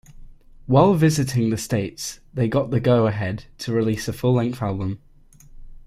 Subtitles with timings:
[0.65, 4.99] While visiting the States they got the go ahead to release a full-length album.